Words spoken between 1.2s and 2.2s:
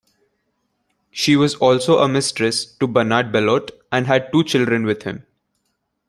was also a